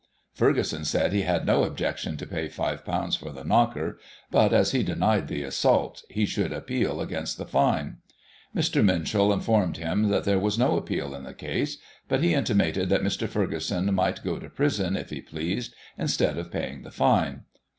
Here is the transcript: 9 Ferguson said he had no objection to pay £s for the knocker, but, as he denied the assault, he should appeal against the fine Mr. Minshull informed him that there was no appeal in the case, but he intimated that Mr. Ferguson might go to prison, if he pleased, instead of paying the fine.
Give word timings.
9 0.33 0.47
Ferguson 0.47 0.83
said 0.83 1.13
he 1.13 1.21
had 1.21 1.45
no 1.45 1.63
objection 1.63 2.17
to 2.17 2.25
pay 2.25 2.47
£s 2.49 3.17
for 3.19 3.31
the 3.31 3.43
knocker, 3.43 3.99
but, 4.31 4.51
as 4.51 4.71
he 4.71 4.81
denied 4.81 5.27
the 5.27 5.43
assault, 5.43 6.01
he 6.09 6.25
should 6.25 6.51
appeal 6.51 6.99
against 7.01 7.37
the 7.37 7.45
fine 7.45 7.97
Mr. 8.55 8.83
Minshull 8.83 9.31
informed 9.31 9.77
him 9.77 10.09
that 10.09 10.23
there 10.23 10.39
was 10.39 10.57
no 10.57 10.75
appeal 10.75 11.13
in 11.13 11.21
the 11.21 11.35
case, 11.35 11.77
but 12.07 12.23
he 12.23 12.33
intimated 12.33 12.89
that 12.89 13.03
Mr. 13.03 13.29
Ferguson 13.29 13.93
might 13.93 14.23
go 14.23 14.39
to 14.39 14.49
prison, 14.49 14.95
if 14.95 15.11
he 15.11 15.21
pleased, 15.21 15.75
instead 15.99 16.35
of 16.35 16.49
paying 16.51 16.81
the 16.81 16.89
fine. 16.89 17.43